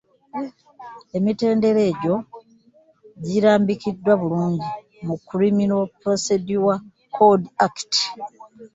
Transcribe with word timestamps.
Emitendera 1.17 1.81
egyo 1.89 2.15
girambikiddwa 3.25 4.13
bulungi 4.21 4.67
mu 5.05 5.15
Criminal 5.27 5.83
Procedure 5.99 6.75
Code 7.15 7.47
Act. 7.65 7.91